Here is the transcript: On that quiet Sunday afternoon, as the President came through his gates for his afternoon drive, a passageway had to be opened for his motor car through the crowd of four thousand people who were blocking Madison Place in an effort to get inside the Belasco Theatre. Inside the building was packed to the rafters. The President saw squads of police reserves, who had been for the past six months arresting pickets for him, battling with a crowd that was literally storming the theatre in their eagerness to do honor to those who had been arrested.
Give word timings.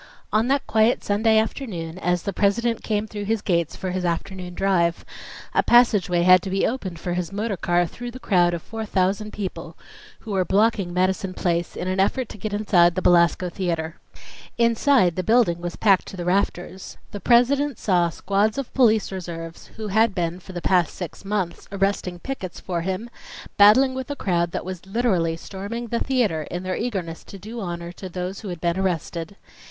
On 0.33 0.47
that 0.47 0.65
quiet 0.65 1.03
Sunday 1.03 1.37
afternoon, 1.37 1.99
as 1.99 2.23
the 2.23 2.33
President 2.33 2.81
came 2.81 3.05
through 3.05 3.25
his 3.25 3.43
gates 3.43 3.75
for 3.75 3.91
his 3.91 4.03
afternoon 4.03 4.55
drive, 4.55 5.05
a 5.53 5.61
passageway 5.61 6.23
had 6.23 6.41
to 6.41 6.49
be 6.49 6.65
opened 6.65 6.97
for 6.99 7.13
his 7.13 7.31
motor 7.31 7.55
car 7.55 7.85
through 7.85 8.09
the 8.09 8.19
crowd 8.19 8.55
of 8.55 8.63
four 8.63 8.83
thousand 8.83 9.31
people 9.31 9.77
who 10.21 10.31
were 10.31 10.43
blocking 10.43 10.91
Madison 10.91 11.35
Place 11.35 11.75
in 11.75 11.87
an 11.87 11.99
effort 11.99 12.29
to 12.29 12.39
get 12.39 12.51
inside 12.51 12.95
the 12.95 13.01
Belasco 13.03 13.47
Theatre. 13.49 13.97
Inside 14.57 15.15
the 15.17 15.21
building 15.21 15.61
was 15.61 15.75
packed 15.75 16.07
to 16.07 16.17
the 16.17 16.25
rafters. 16.25 16.97
The 17.11 17.19
President 17.19 17.77
saw 17.77 18.09
squads 18.09 18.57
of 18.57 18.73
police 18.73 19.11
reserves, 19.11 19.67
who 19.75 19.89
had 19.89 20.15
been 20.15 20.39
for 20.39 20.51
the 20.53 20.63
past 20.63 20.95
six 20.95 21.23
months 21.23 21.67
arresting 21.71 22.17
pickets 22.17 22.59
for 22.59 22.81
him, 22.81 23.07
battling 23.55 23.93
with 23.93 24.09
a 24.09 24.15
crowd 24.15 24.49
that 24.51 24.65
was 24.65 24.83
literally 24.87 25.37
storming 25.37 25.89
the 25.89 25.99
theatre 25.99 26.47
in 26.49 26.63
their 26.63 26.75
eagerness 26.75 27.23
to 27.25 27.37
do 27.37 27.59
honor 27.61 27.91
to 27.91 28.09
those 28.09 28.39
who 28.39 28.47
had 28.47 28.59
been 28.59 28.79
arrested. 28.79 29.35